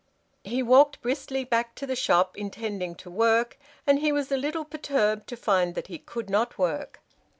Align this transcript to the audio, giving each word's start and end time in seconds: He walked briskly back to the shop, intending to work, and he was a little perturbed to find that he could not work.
He 0.43 0.63
walked 0.63 0.99
briskly 1.03 1.43
back 1.43 1.75
to 1.75 1.85
the 1.85 1.95
shop, 1.95 2.35
intending 2.35 2.95
to 2.95 3.09
work, 3.11 3.59
and 3.85 3.99
he 3.99 4.11
was 4.11 4.31
a 4.31 4.35
little 4.35 4.65
perturbed 4.65 5.27
to 5.27 5.37
find 5.37 5.75
that 5.75 5.89
he 5.93 5.99
could 5.99 6.27
not 6.27 6.57
work. 6.57 7.01